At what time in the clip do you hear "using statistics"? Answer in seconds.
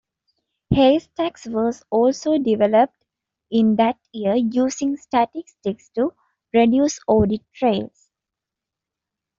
4.33-5.89